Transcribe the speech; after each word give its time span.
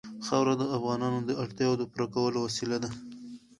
خاوره 0.25 0.53
د 0.57 0.63
افغانانو 0.77 1.19
د 1.23 1.31
اړتیاوو 1.43 1.79
د 1.79 1.83
پوره 1.91 2.07
کولو 2.15 2.37
وسیله 2.47 2.77
ده. 2.83 2.89